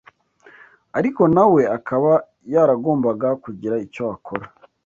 ariko 0.97 1.21
na 1.35 1.45
we 1.53 1.63
akaba 1.77 2.11
yaragombaga 2.53 3.29
kugira 3.43 3.75
icyo 3.85 4.03
akora. 4.15 4.45